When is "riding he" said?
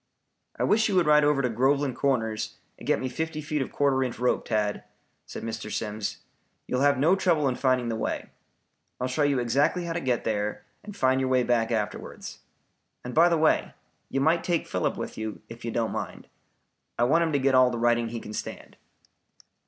17.77-18.19